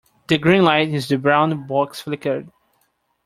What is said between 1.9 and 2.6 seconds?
flickered.